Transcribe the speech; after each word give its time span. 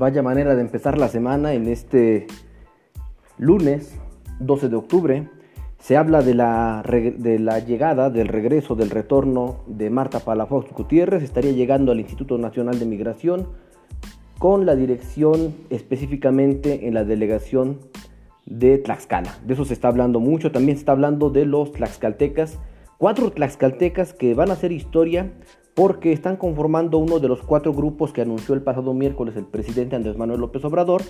Vaya 0.00 0.22
manera 0.22 0.54
de 0.54 0.62
empezar 0.62 0.96
la 0.96 1.08
semana 1.08 1.52
en 1.52 1.68
este 1.68 2.26
lunes 3.36 4.00
12 4.38 4.70
de 4.70 4.76
octubre. 4.76 5.28
Se 5.78 5.98
habla 5.98 6.22
de 6.22 6.32
la, 6.32 6.82
de 6.82 7.38
la 7.38 7.58
llegada, 7.58 8.08
del 8.08 8.28
regreso, 8.28 8.74
del 8.74 8.88
retorno 8.88 9.58
de 9.66 9.90
Marta 9.90 10.20
Palafox 10.20 10.72
Gutiérrez. 10.72 11.22
Estaría 11.22 11.52
llegando 11.52 11.92
al 11.92 12.00
Instituto 12.00 12.38
Nacional 12.38 12.78
de 12.78 12.86
Migración 12.86 13.48
con 14.38 14.64
la 14.64 14.74
dirección 14.74 15.54
específicamente 15.68 16.88
en 16.88 16.94
la 16.94 17.04
delegación 17.04 17.80
de 18.46 18.78
Tlaxcala. 18.78 19.36
De 19.44 19.52
eso 19.52 19.66
se 19.66 19.74
está 19.74 19.88
hablando 19.88 20.18
mucho. 20.18 20.50
También 20.50 20.78
se 20.78 20.80
está 20.80 20.92
hablando 20.92 21.28
de 21.28 21.44
los 21.44 21.72
tlaxcaltecas. 21.72 22.58
Cuatro 22.96 23.32
tlaxcaltecas 23.32 24.14
que 24.14 24.32
van 24.32 24.48
a 24.48 24.54
hacer 24.54 24.72
historia 24.72 25.30
porque 25.74 26.12
están 26.12 26.36
conformando 26.36 26.98
uno 26.98 27.18
de 27.18 27.28
los 27.28 27.42
cuatro 27.42 27.72
grupos 27.72 28.12
que 28.12 28.22
anunció 28.22 28.54
el 28.54 28.62
pasado 28.62 28.92
miércoles 28.94 29.36
el 29.36 29.46
presidente 29.46 29.96
Andrés 29.96 30.16
Manuel 30.16 30.40
López 30.40 30.64
Obrador 30.64 31.02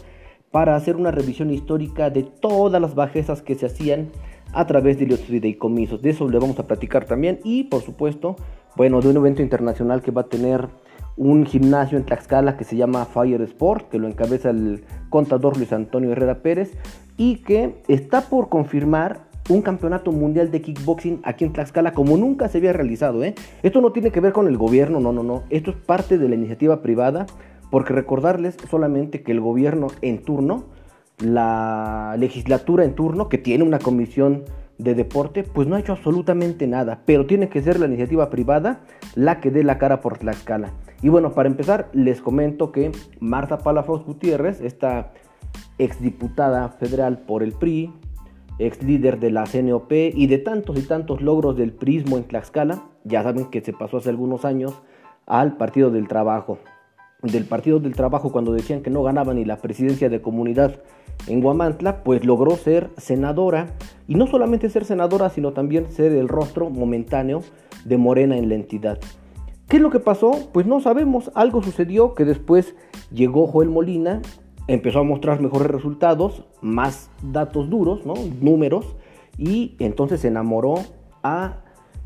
para 0.51 0.77
hacer 0.77 0.97
una 0.97 1.11
revisión 1.11 1.51
histórica 1.51 2.11
de 2.11 2.25
todas 2.25 2.81
las 2.81 2.95
bajezas 2.95 3.43
que 3.43 3.55
se 3.55 3.67
hacían 3.67 4.09
a 4.53 4.67
través 4.67 4.99
de 4.99 5.07
los 5.07 5.21
fideicomisos. 5.21 6.03
De 6.03 6.11
eso 6.11 6.29
le 6.29 6.39
vamos 6.39 6.59
a 6.59 6.67
platicar 6.67 7.05
también 7.05 7.41
y 7.45 7.65
por 7.65 7.83
supuesto, 7.83 8.37
bueno, 8.77 9.01
de 9.01 9.09
un 9.09 9.17
evento 9.17 9.43
internacional 9.43 10.03
que 10.03 10.11
va 10.11 10.23
a 10.23 10.29
tener 10.29 10.69
un 11.17 11.47
gimnasio 11.47 11.99
en 11.99 12.05
Tlaxcala 12.05 12.57
que 12.57 12.65
se 12.65 12.77
llama 12.77 13.05
Fire 13.05 13.43
Sport, 13.43 13.91
que 13.91 13.99
lo 13.99 14.09
encabeza 14.09 14.51
el 14.51 14.85
contador 15.09 15.57
Luis 15.57 15.73
Antonio 15.73 16.13
Herrera 16.13 16.43
Pérez 16.43 16.73
y 17.17 17.43
que 17.43 17.83
está 17.89 18.23
por 18.23 18.49
confirmar 18.49 19.30
un 19.51 19.63
campeonato 19.63 20.13
mundial 20.13 20.51
de 20.51 20.63
kickboxing 20.63 21.21
aquí 21.25 21.45
en 21.45 21.53
Tlaxcala 21.53 21.93
como 21.93 22.17
nunca 22.17 22.49
se 22.49 22.59
había 22.59 22.73
realizado. 22.73 23.23
¿eh? 23.25 23.35
Esto 23.63 23.81
no 23.81 23.93
tiene 23.93 24.11
que 24.11 24.21
ver 24.21 24.33
con 24.33 24.47
el 24.47 24.57
gobierno, 24.57 25.01
no, 25.01 25.13
no, 25.13 25.23
no. 25.23 25.43
Esto 25.51 25.73
es 25.73 25.77
parte 25.77 26.19
de 26.19 26.29
la 26.29 26.37
iniciativa 26.37 26.83
privada, 26.83 27.27
porque 27.71 27.93
recordarles 27.93 28.57
solamente 28.71 29.23
que 29.23 29.33
el 29.33 29.41
gobierno 29.41 29.89
en 30.03 30.23
turno, 30.23 30.65
la 31.19 32.17
legislatura 32.19 32.85
en 32.85 32.95
turno, 32.95 33.29
que 33.29 33.39
tiene 33.39 33.65
una 33.65 33.79
comisión 33.79 34.45
de 34.79 34.95
deporte, 34.95 35.43
pues 35.43 35.69
no 35.69 35.77
ha 35.77 35.81
hecho 35.81 35.93
absolutamente 35.93 36.67
nada, 36.67 37.03
pero 37.05 37.27
tiene 37.27 37.49
que 37.49 37.61
ser 37.61 37.79
la 37.79 37.87
iniciativa 37.87 38.31
privada 38.31 38.81
la 39.15 39.41
que 39.41 39.51
dé 39.51 39.63
la 39.63 39.79
cara 39.79 40.01
por 40.01 40.17
Tlaxcala. 40.19 40.71
Y 41.03 41.09
bueno, 41.09 41.33
para 41.33 41.49
empezar, 41.49 41.91
les 41.93 42.21
comento 42.21 42.73
que 42.73 42.93
Marta 43.19 43.59
Palafox 43.59 44.07
Gutiérrez, 44.07 44.61
esta 44.61 45.13
exdiputada 45.79 46.69
federal 46.69 47.19
por 47.19 47.43
el 47.43 47.53
PRI, 47.53 47.93
ex 48.61 48.83
líder 48.83 49.19
de 49.19 49.31
la 49.31 49.45
CNOP 49.45 49.91
y 49.93 50.27
de 50.27 50.39
tantos 50.39 50.79
y 50.79 50.83
tantos 50.83 51.23
logros 51.23 51.57
del 51.57 51.73
prismo 51.73 52.19
en 52.19 52.25
Tlaxcala. 52.25 52.83
Ya 53.05 53.23
saben 53.23 53.47
que 53.47 53.61
se 53.63 53.73
pasó 53.73 53.97
hace 53.97 54.11
algunos 54.11 54.45
años 54.45 54.83
al 55.27 55.57
Partido 55.57 55.91
del 55.91 56.09
Trabajo. 56.09 56.59
Del 57.23 57.45
Partido 57.45 57.81
del 57.81 57.95
Trabajo 57.95 58.31
cuando 58.33 58.53
decían 58.53 58.83
que 58.83 58.91
no 58.91 59.03
ganaba 59.03 59.35
ni 59.35 59.45
la 59.45 59.57
presidencia 59.57 60.09
de 60.09 60.21
comunidad 60.21 60.81
en 61.27 61.41
Guamantla, 61.41 62.03
pues 62.03 62.25
logró 62.25 62.57
ser 62.57 62.91
senadora. 62.97 63.75
Y 64.07 64.15
no 64.15 64.27
solamente 64.27 64.69
ser 64.69 64.85
senadora, 64.85 65.31
sino 65.31 65.53
también 65.53 65.91
ser 65.91 66.13
el 66.13 66.29
rostro 66.29 66.71
momentáneo 66.71 67.43
de 67.85 67.97
Morena 67.97 68.37
en 68.37 68.49
la 68.49 68.55
entidad. 68.55 68.99
¿Qué 69.69 69.77
es 69.77 69.83
lo 69.83 69.91
que 69.91 70.01
pasó? 70.01 70.33
Pues 70.53 70.67
no 70.67 70.81
sabemos. 70.81 71.31
Algo 71.35 71.63
sucedió 71.63 72.15
que 72.15 72.25
después 72.25 72.75
llegó 73.13 73.47
Joel 73.47 73.69
Molina 73.69 74.21
empezó 74.73 75.01
a 75.01 75.03
mostrar 75.03 75.41
mejores 75.41 75.69
resultados, 75.69 76.45
más 76.61 77.11
datos 77.23 77.69
duros, 77.69 78.07
¿no? 78.07 78.15
números, 78.41 78.97
y 79.37 79.75
entonces 79.81 80.21
se 80.21 80.29
enamoró 80.29 80.75
a 81.23 81.59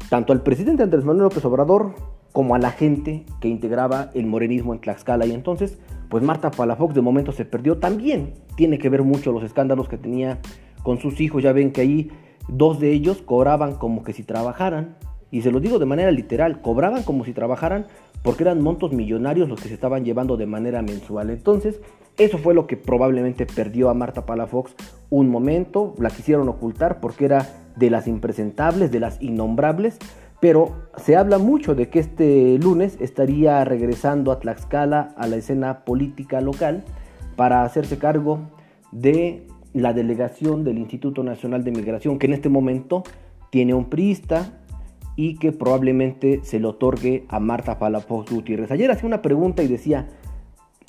tanto 0.08 0.32
al 0.32 0.42
presidente 0.42 0.82
Andrés 0.82 1.04
Manuel 1.04 1.24
López 1.24 1.44
Obrador 1.44 1.94
como 2.32 2.54
a 2.54 2.58
la 2.58 2.70
gente 2.70 3.26
que 3.40 3.48
integraba 3.48 4.10
el 4.14 4.26
morenismo 4.26 4.72
en 4.72 4.80
Tlaxcala. 4.80 5.26
Y 5.26 5.32
entonces, 5.32 5.78
pues 6.08 6.22
Marta 6.22 6.50
Palafox 6.50 6.94
de 6.94 7.00
momento 7.00 7.32
se 7.32 7.44
perdió. 7.44 7.78
También 7.78 8.34
tiene 8.56 8.78
que 8.78 8.88
ver 8.88 9.02
mucho 9.02 9.30
los 9.30 9.44
escándalos 9.44 9.88
que 9.88 9.98
tenía 9.98 10.40
con 10.82 10.98
sus 10.98 11.20
hijos. 11.20 11.42
Ya 11.42 11.52
ven 11.52 11.70
que 11.70 11.82
ahí 11.82 12.10
dos 12.48 12.80
de 12.80 12.92
ellos 12.92 13.22
cobraban 13.22 13.76
como 13.76 14.02
que 14.02 14.12
si 14.12 14.22
trabajaran. 14.22 14.96
Y 15.30 15.42
se 15.42 15.50
lo 15.50 15.60
digo 15.60 15.78
de 15.78 15.86
manera 15.86 16.10
literal, 16.10 16.60
cobraban 16.60 17.02
como 17.02 17.24
si 17.24 17.32
trabajaran 17.32 17.86
porque 18.22 18.42
eran 18.42 18.62
montos 18.62 18.92
millonarios 18.92 19.48
los 19.48 19.60
que 19.60 19.68
se 19.68 19.74
estaban 19.74 20.04
llevando 20.04 20.36
de 20.36 20.46
manera 20.46 20.80
mensual. 20.80 21.30
Entonces, 21.30 21.80
eso 22.16 22.38
fue 22.38 22.54
lo 22.54 22.66
que 22.66 22.76
probablemente 22.76 23.46
perdió 23.46 23.90
a 23.90 23.94
Marta 23.94 24.26
Palafox 24.26 24.74
un 25.10 25.28
momento, 25.28 25.94
la 25.98 26.10
quisieron 26.10 26.48
ocultar 26.48 27.00
porque 27.00 27.24
era 27.24 27.48
de 27.76 27.90
las 27.90 28.06
impresentables, 28.06 28.92
de 28.92 29.00
las 29.00 29.20
innombrables, 29.20 29.98
pero 30.40 30.72
se 30.96 31.16
habla 31.16 31.38
mucho 31.38 31.74
de 31.74 31.88
que 31.88 31.98
este 31.98 32.58
lunes 32.58 32.96
estaría 33.00 33.64
regresando 33.64 34.30
a 34.30 34.38
Tlaxcala 34.38 35.14
a 35.16 35.26
la 35.26 35.36
escena 35.36 35.84
política 35.84 36.40
local 36.40 36.84
para 37.36 37.64
hacerse 37.64 37.98
cargo 37.98 38.40
de 38.92 39.46
la 39.72 39.92
delegación 39.92 40.62
del 40.62 40.78
Instituto 40.78 41.24
Nacional 41.24 41.64
de 41.64 41.72
Migración, 41.72 42.18
que 42.18 42.26
en 42.26 42.34
este 42.34 42.48
momento 42.48 43.02
tiene 43.50 43.74
un 43.74 43.86
priista, 43.86 44.60
y 45.16 45.36
que 45.36 45.52
probablemente 45.52 46.40
se 46.42 46.58
le 46.58 46.66
otorgue 46.66 47.24
a 47.28 47.38
Marta 47.38 47.78
Palafox 47.78 48.32
Gutiérrez. 48.32 48.70
Ayer 48.70 48.90
hacía 48.90 49.06
una 49.06 49.22
pregunta 49.22 49.62
y 49.62 49.68
decía, 49.68 50.08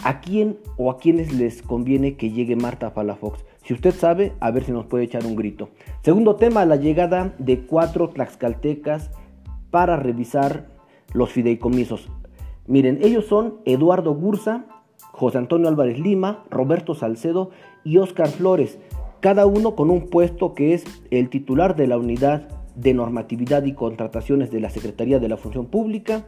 ¿a 0.03 0.21
quién 0.21 0.57
o 0.77 0.91
a 0.91 0.97
quiénes 0.97 1.33
les 1.33 1.61
conviene 1.61 2.15
que 2.15 2.31
llegue 2.31 2.55
Marta 2.55 2.93
Palafox? 2.93 3.45
Si 3.63 3.73
usted 3.73 3.93
sabe, 3.93 4.33
a 4.39 4.51
ver 4.51 4.63
si 4.63 4.71
nos 4.71 4.85
puede 4.85 5.05
echar 5.05 5.25
un 5.25 5.35
grito. 5.35 5.69
Segundo 6.01 6.35
tema, 6.35 6.65
la 6.65 6.75
llegada 6.75 7.33
de 7.39 7.61
cuatro 7.61 8.09
tlaxcaltecas 8.09 9.09
para 9.71 9.95
revisar 9.97 10.67
los 11.13 11.31
fideicomisos. 11.31 12.09
Miren, 12.67 12.99
ellos 13.01 13.25
son 13.25 13.55
Eduardo 13.65 14.13
Gursa, 14.13 14.65
José 15.11 15.37
Antonio 15.37 15.67
Álvarez 15.67 15.99
Lima, 15.99 16.43
Roberto 16.49 16.93
Salcedo 16.93 17.51
y 17.83 17.97
Oscar 17.97 18.27
Flores, 18.27 18.79
cada 19.19 19.45
uno 19.45 19.75
con 19.75 19.89
un 19.89 20.09
puesto 20.09 20.53
que 20.53 20.73
es 20.73 20.83
el 21.09 21.29
titular 21.29 21.75
de 21.75 21.87
la 21.87 21.97
unidad 21.97 22.47
de 22.75 22.93
Normatividad 22.93 23.63
y 23.63 23.73
Contrataciones 23.73 24.51
de 24.51 24.59
la 24.59 24.69
Secretaría 24.69 25.19
de 25.19 25.29
la 25.29 25.37
Función 25.37 25.67
Pública, 25.67 26.25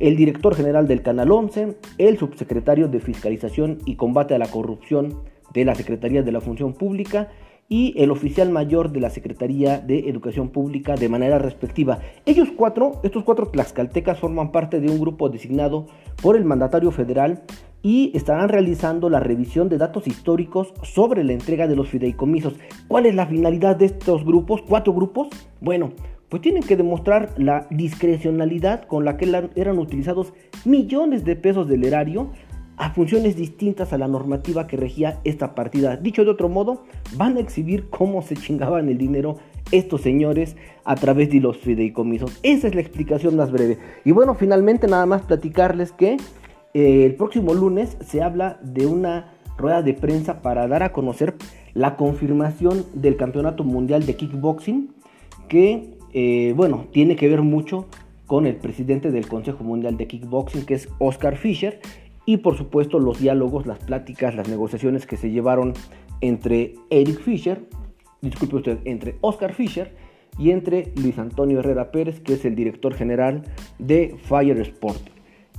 el 0.00 0.16
director 0.16 0.54
general 0.54 0.88
del 0.88 1.02
Canal 1.02 1.30
11, 1.30 1.76
el 1.98 2.18
subsecretario 2.18 2.88
de 2.88 3.00
Fiscalización 3.00 3.78
y 3.84 3.96
Combate 3.96 4.34
a 4.34 4.38
la 4.38 4.48
Corrupción 4.48 5.22
de 5.52 5.64
la 5.64 5.74
Secretaría 5.74 6.22
de 6.22 6.32
la 6.32 6.40
Función 6.40 6.72
Pública 6.72 7.28
y 7.68 7.94
el 7.96 8.10
oficial 8.10 8.50
mayor 8.50 8.90
de 8.90 9.00
la 9.00 9.10
Secretaría 9.10 9.78
de 9.78 10.08
Educación 10.08 10.48
Pública 10.48 10.96
de 10.96 11.08
manera 11.08 11.38
respectiva. 11.38 12.00
Ellos 12.26 12.48
cuatro, 12.56 13.00
estos 13.04 13.22
cuatro 13.22 13.46
tlaxcaltecas 13.46 14.18
forman 14.18 14.50
parte 14.50 14.80
de 14.80 14.90
un 14.90 14.98
grupo 14.98 15.28
designado 15.28 15.86
por 16.20 16.34
el 16.34 16.44
mandatario 16.44 16.90
federal 16.90 17.42
y 17.82 18.10
estarán 18.16 18.48
realizando 18.48 19.08
la 19.08 19.20
revisión 19.20 19.68
de 19.68 19.78
datos 19.78 20.06
históricos 20.06 20.74
sobre 20.82 21.24
la 21.24 21.32
entrega 21.32 21.68
de 21.68 21.76
los 21.76 21.88
fideicomisos. 21.88 22.54
¿Cuál 22.88 23.06
es 23.06 23.14
la 23.14 23.26
finalidad 23.26 23.76
de 23.76 23.86
estos 23.86 24.24
grupos? 24.24 24.62
¿Cuatro 24.62 24.92
grupos? 24.92 25.28
Bueno, 25.60 25.92
pues 26.30 26.40
tienen 26.40 26.62
que 26.62 26.76
demostrar 26.76 27.34
la 27.36 27.66
discrecionalidad 27.70 28.86
con 28.86 29.04
la 29.04 29.18
que 29.18 29.50
eran 29.56 29.78
utilizados 29.78 30.32
millones 30.64 31.24
de 31.24 31.36
pesos 31.36 31.68
del 31.68 31.84
erario 31.84 32.30
a 32.80 32.94
funciones 32.94 33.36
distintas 33.36 33.92
a 33.92 33.98
la 33.98 34.08
normativa 34.08 34.66
que 34.66 34.78
regía 34.78 35.20
esta 35.24 35.54
partida. 35.54 35.98
Dicho 35.98 36.24
de 36.24 36.30
otro 36.30 36.48
modo, 36.48 36.84
van 37.16 37.36
a 37.36 37.40
exhibir 37.40 37.90
cómo 37.90 38.22
se 38.22 38.36
chingaban 38.36 38.88
el 38.88 38.96
dinero 38.96 39.36
estos 39.70 40.00
señores 40.00 40.56
a 40.84 40.94
través 40.94 41.30
de 41.30 41.40
los 41.40 41.58
fideicomisos. 41.58 42.38
Esa 42.42 42.68
es 42.68 42.74
la 42.74 42.80
explicación 42.80 43.36
más 43.36 43.52
breve. 43.52 43.76
Y 44.06 44.12
bueno, 44.12 44.34
finalmente 44.34 44.86
nada 44.86 45.04
más 45.04 45.22
platicarles 45.22 45.92
que 45.92 46.16
eh, 46.72 47.04
el 47.04 47.16
próximo 47.16 47.52
lunes 47.52 47.98
se 48.00 48.22
habla 48.22 48.58
de 48.62 48.86
una 48.86 49.34
rueda 49.58 49.82
de 49.82 49.92
prensa 49.92 50.40
para 50.40 50.66
dar 50.66 50.82
a 50.82 50.92
conocer 50.92 51.34
la 51.74 51.96
confirmación 51.96 52.86
del 52.94 53.16
Campeonato 53.16 53.62
Mundial 53.62 54.06
de 54.06 54.16
Kickboxing, 54.16 54.90
que, 55.48 55.98
eh, 56.12 56.52
bueno, 56.56 56.86
tiene 56.92 57.16
que 57.16 57.28
ver 57.28 57.42
mucho 57.42 57.86
con 58.26 58.46
el 58.46 58.56
presidente 58.56 59.10
del 59.10 59.28
Consejo 59.28 59.64
Mundial 59.64 59.96
de 59.96 60.06
Kickboxing, 60.06 60.64
que 60.64 60.74
es 60.74 60.88
Oscar 60.98 61.36
Fischer, 61.36 61.80
y 62.26 62.38
por 62.38 62.56
supuesto 62.56 62.98
los 62.98 63.18
diálogos, 63.18 63.66
las 63.66 63.78
pláticas, 63.78 64.34
las 64.34 64.48
negociaciones 64.48 65.06
que 65.06 65.16
se 65.16 65.30
llevaron 65.30 65.74
entre 66.20 66.74
Eric 66.90 67.20
Fischer, 67.20 67.64
disculpe 68.20 68.56
usted, 68.56 68.78
entre 68.84 69.16
Oscar 69.20 69.52
Fischer 69.54 69.94
y 70.38 70.50
entre 70.50 70.92
Luis 70.96 71.18
Antonio 71.18 71.58
Herrera 71.58 71.90
Pérez, 71.90 72.20
que 72.20 72.34
es 72.34 72.44
el 72.44 72.54
director 72.54 72.94
general 72.94 73.42
de 73.78 74.16
Fire 74.22 74.60
Sport. 74.60 75.00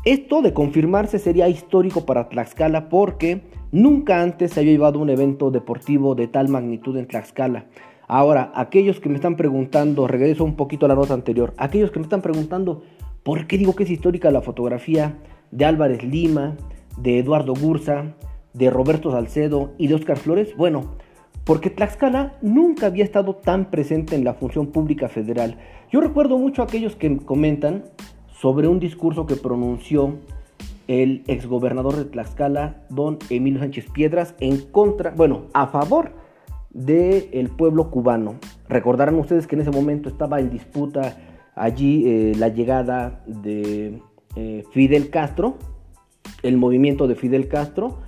Esto 0.06 0.42
de 0.42 0.54
confirmarse 0.54 1.20
sería 1.20 1.48
histórico 1.50 2.06
para 2.06 2.30
Tlaxcala 2.30 2.90
porque 2.90 3.42
nunca 3.72 4.22
antes 4.22 4.52
se 4.52 4.60
había 4.60 4.72
llevado 4.72 5.00
un 5.00 5.10
evento 5.10 5.52
deportivo 5.52 6.16
de 6.16 6.28
tal 6.28 6.48
magnitud 6.48 6.98
en 6.98 7.08
Tlaxcala. 7.08 7.66
Ahora, 8.14 8.52
aquellos 8.56 9.00
que 9.00 9.08
me 9.08 9.16
están 9.16 9.38
preguntando, 9.38 10.06
regreso 10.06 10.44
un 10.44 10.58
poquito 10.58 10.86
a 10.86 10.90
la 10.90 10.96
nota 10.96 11.14
anterior, 11.14 11.54
aquellos 11.56 11.92
que 11.92 12.00
me 12.00 12.04
están 12.04 12.22
preguntando, 12.22 12.82
¿por 13.24 13.48
qué 13.48 13.58
digo 13.58 13.74
que 13.74 13.84
es 13.84 13.90
histórica 13.90 14.32
la 14.32 14.42
fotografía 14.42 15.18
de 15.52 15.64
Álvarez 15.64 16.04
Lima, 16.04 16.58
de 16.98 17.20
Eduardo 17.20 17.54
Gursa, 17.54 18.14
de 18.54 18.70
Roberto 18.70 19.12
Salcedo 19.12 19.72
y 19.78 19.88
de 19.88 19.96
Oscar 19.96 20.18
Flores? 20.18 20.58
Bueno, 20.58 20.98
porque 21.46 21.70
Tlaxcala 21.70 22.34
nunca 22.42 22.88
había 22.88 23.06
estado 23.06 23.36
tan 23.36 23.72
presente 23.72 24.14
en 24.14 24.26
la 24.26 24.34
función 24.34 24.68
pública 24.74 25.08
federal. 25.08 25.56
Yo 25.90 26.02
recuerdo 26.02 26.38
mucho 26.38 26.62
a 26.62 26.66
aquellos 26.66 26.98
que 26.98 27.16
comentan 27.16 27.86
sobre 28.28 28.68
un 28.68 28.82
discurso 28.82 29.26
que 29.26 29.38
pronunció 29.38 30.18
el 30.90 31.24
exgobernador 31.28 31.96
de 31.96 32.04
Tlaxcala, 32.04 32.84
don 32.90 33.20
Emilio 33.30 33.62
Sánchez 33.62 33.86
Piedras, 33.90 34.36
en 34.42 34.58
contra, 34.58 35.12
bueno, 35.12 35.44
a 35.54 35.68
favor 35.68 36.20
del 36.74 37.50
pueblo 37.50 37.92
cubano. 37.92 38.36
Recordarán 38.70 39.16
ustedes 39.16 39.48
que 39.48 39.56
en 39.56 39.62
ese 39.62 39.72
momento 39.72 40.10
estaba 40.10 40.40
en 40.40 40.50
disputa 40.50 41.18
allí 41.56 42.04
eh, 42.08 42.34
la 42.38 42.48
llegada 42.48 43.22
de 43.26 44.02
eh, 44.36 44.64
Fidel 44.72 45.10
Castro, 45.10 45.58
el 46.44 46.58
movimiento 46.58 47.08
de 47.08 47.16
Fidel 47.16 47.48
Castro, 47.48 48.00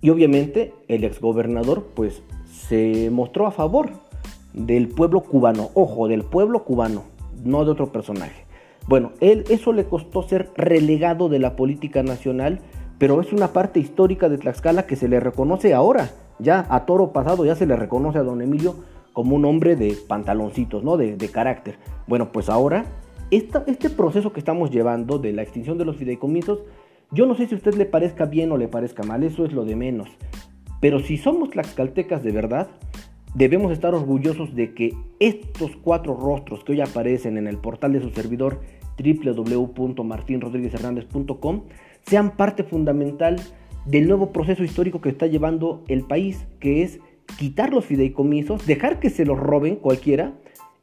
y 0.00 0.10
obviamente 0.10 0.74
el 0.88 1.04
exgobernador 1.04 1.88
pues 1.94 2.22
se 2.46 3.10
mostró 3.10 3.46
a 3.46 3.50
favor 3.50 3.90
del 4.52 4.88
pueblo 4.88 5.20
cubano, 5.20 5.70
ojo, 5.74 6.08
del 6.08 6.22
pueblo 6.22 6.64
cubano, 6.64 7.04
no 7.44 7.64
de 7.64 7.70
otro 7.70 7.92
personaje. 7.92 8.46
Bueno, 8.86 9.12
él, 9.20 9.44
eso 9.50 9.72
le 9.72 9.84
costó 9.84 10.22
ser 10.22 10.50
relegado 10.56 11.28
de 11.28 11.38
la 11.38 11.56
política 11.56 12.02
nacional, 12.02 12.60
pero 12.98 13.20
es 13.20 13.32
una 13.32 13.52
parte 13.52 13.80
histórica 13.80 14.28
de 14.28 14.38
Tlaxcala 14.38 14.86
que 14.86 14.96
se 14.96 15.08
le 15.08 15.20
reconoce 15.20 15.74
ahora. 15.74 16.10
Ya 16.38 16.66
a 16.68 16.86
toro 16.86 17.12
pasado 17.12 17.44
ya 17.44 17.54
se 17.54 17.66
le 17.66 17.76
reconoce 17.76 18.18
a 18.18 18.22
don 18.22 18.42
Emilio 18.42 18.76
como 19.12 19.34
un 19.34 19.44
hombre 19.44 19.74
de 19.74 19.96
pantaloncitos, 20.06 20.84
¿no? 20.84 20.96
De, 20.96 21.16
carácter. 21.28 21.76
Bueno, 22.06 22.30
pues 22.30 22.48
ahora, 22.48 22.84
este 23.30 23.90
proceso 23.90 24.32
que 24.32 24.38
estamos 24.38 24.70
llevando 24.70 25.18
de 25.18 25.32
la 25.32 25.42
extinción 25.42 25.76
de 25.76 25.84
los 25.84 25.96
fideicomisos, 25.96 26.60
yo 27.10 27.26
no 27.26 27.34
sé 27.34 27.46
si 27.46 27.54
a 27.54 27.56
usted 27.56 27.74
le 27.74 27.84
parezca 27.84 28.26
bien 28.26 28.52
o 28.52 28.56
le 28.56 28.68
parezca 28.68 29.02
mal, 29.02 29.24
eso 29.24 29.44
es 29.44 29.52
lo 29.52 29.64
de 29.64 29.74
menos. 29.74 30.08
Pero 30.80 31.00
si 31.00 31.16
somos 31.16 31.50
tlaxcaltecas 31.50 32.22
de 32.22 32.30
verdad, 32.30 32.68
debemos 33.34 33.72
estar 33.72 33.94
orgullosos 33.94 34.54
de 34.54 34.74
que 34.74 34.94
estos 35.18 35.72
cuatro 35.82 36.14
rostros 36.14 36.62
que 36.62 36.72
hoy 36.72 36.80
aparecen 36.80 37.38
en 37.38 37.48
el 37.48 37.58
portal 37.58 37.94
de 37.94 38.00
su 38.00 38.10
servidor 38.10 38.60
www.martinrodriguezhernandez.com 38.98 41.62
sean 42.06 42.36
parte 42.36 42.62
fundamental 42.64 43.36
del 43.88 44.06
nuevo 44.06 44.32
proceso 44.32 44.62
histórico 44.62 45.00
que 45.00 45.08
está 45.08 45.26
llevando 45.26 45.82
el 45.88 46.02
país, 46.02 46.46
que 46.60 46.82
es 46.82 47.00
quitar 47.38 47.72
los 47.72 47.86
fideicomisos, 47.86 48.66
dejar 48.66 49.00
que 49.00 49.10
se 49.10 49.24
los 49.24 49.38
roben 49.38 49.76
cualquiera 49.76 50.34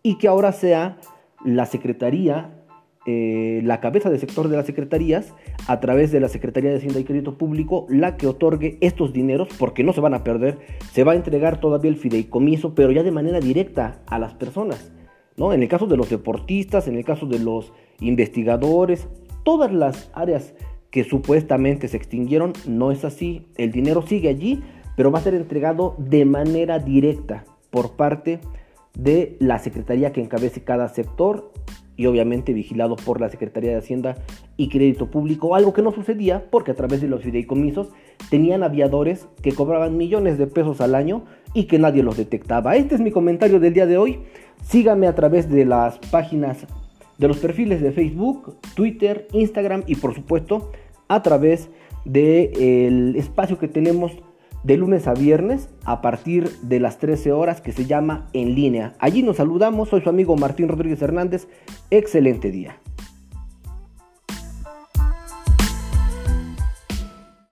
y 0.02 0.18
que 0.18 0.28
ahora 0.28 0.52
sea 0.52 0.98
la 1.44 1.66
Secretaría, 1.66 2.63
eh, 3.06 3.62
la 3.63 3.80
cabeza 3.80 4.10
de 4.10 4.18
sector 4.18 4.48
de 4.48 4.57
las 4.57 4.66
secretarías, 4.66 5.36
a 5.68 5.80
través 5.80 6.12
de 6.12 6.19
la 6.19 6.30
Secretaría 6.30 6.72
de 6.72 6.78
Hacienda 6.78 7.00
y 7.00 7.04
Crédito 7.04 7.38
Público, 7.38 7.86
la 7.90 8.18
que 8.18 8.25
otorgue 8.25 8.78
estos 8.81 9.13
dineros, 9.13 9.50
porque 9.60 9.84
no 9.84 9.94
se 9.94 10.02
van 10.02 10.16
a 10.16 10.24
perder, 10.24 10.57
se 10.92 11.04
va 11.04 11.12
a 11.12 11.16
entregar 11.16 11.60
todavía 11.60 11.92
el 11.92 11.98
fideicomiso, 11.98 12.74
pero 12.74 12.92
ya 12.92 13.04
de 13.04 13.12
manera 13.12 13.40
directa 13.40 14.02
a 14.07 14.18
las 14.18 14.34
personas. 14.34 14.92
¿no? 15.38 15.54
En 15.54 15.62
el 15.62 15.69
caso 15.69 15.86
de 15.86 15.98
los 15.98 16.10
deportistas, 16.10 16.88
en 16.88 16.96
el 16.96 17.06
caso 17.06 17.28
de 17.28 17.38
los 17.38 17.74
investigadores, 18.00 19.07
todas 19.44 19.72
las 19.72 20.10
áreas 20.13 20.56
que 20.95 21.03
supuestamente 21.03 21.89
se 21.89 21.97
extinguieron, 21.97 22.53
no 22.65 22.89
es 22.89 23.03
así. 23.03 23.47
El 23.57 23.74
dinero 23.74 24.01
sigue 24.07 24.30
allí, 24.30 24.63
pero 24.95 25.12
va 25.12 25.19
a 25.19 25.24
ser 25.24 25.33
entregado 25.33 25.94
de 25.97 26.24
manera 26.24 26.80
directa 26.80 27.44
por 27.69 27.97
parte 27.97 28.39
de 28.97 29.36
la 29.42 29.59
Secretaría 29.59 30.13
que 30.13 30.21
encabece 30.21 30.63
cada 30.63 30.88
sector 30.88 31.51
y 31.97 32.06
obviamente 32.06 32.53
vigilado 32.53 32.95
por 32.95 33.19
la 33.19 33.27
Secretaría 33.27 33.71
de 33.71 33.80
Hacienda 33.80 34.15
y 34.56 34.69
Crédito 34.69 35.12
Público, 35.12 35.53
algo 35.53 35.74
que 35.74 35.81
no 35.81 35.92
sucedía 35.92 36.50
porque 36.50 36.71
a 36.71 36.75
través 36.75 37.01
de 37.01 37.09
los 37.09 37.24
fideicomisos 37.24 37.89
tenían 38.30 38.63
aviadores 38.63 39.27
que 39.42 39.51
cobraban 39.51 39.97
millones 39.97 40.38
de 40.38 40.47
pesos 40.47 40.80
al 40.80 40.95
año 40.95 41.25
y 41.53 41.65
que 41.65 41.77
nadie 41.77 42.03
los 42.03 42.15
detectaba. 42.15 42.77
Este 42.77 42.95
es 42.95 43.01
mi 43.01 43.12
comentario 43.12 43.59
del 43.59 43.74
día 43.74 43.86
de 43.86 43.97
hoy. 43.97 44.21
Sígame 44.63 45.07
a 45.07 45.15
través 45.15 45.50
de 45.50 45.65
las 45.65 46.00
páginas 46.00 46.65
de 47.18 47.27
los 47.27 47.38
perfiles 47.38 47.81
de 47.81 47.92
Facebook, 47.92 48.57
Twitter, 48.75 49.27
Instagram 49.33 49.83
y 49.88 49.95
por 49.95 50.15
supuesto 50.15 50.71
a 51.07 51.22
través 51.24 51.69
del 52.06 53.16
espacio 53.16 53.57
que 53.57 53.68
tenemos 53.68 54.12
de 54.63 54.78
lunes 54.78 55.07
a 55.07 55.13
viernes 55.13 55.69
a 55.84 56.02
partir 56.02 56.50
de 56.62 56.80
las 56.80 56.98
13 56.98 57.31
horas 57.31 57.62
que 57.62 57.72
se 57.72 57.86
llama 57.86 58.28
En 58.34 58.56
línea. 58.56 58.94
Allí 59.00 59.22
nos 59.22 59.38
saludamos, 59.38 59.90
soy 59.90 60.02
su 60.02 60.10
amigo 60.10 60.36
Martín 60.36 60.68
Rodríguez 60.68 61.02
Hernández, 61.02 61.48
excelente 61.92 62.50
día. 62.52 62.80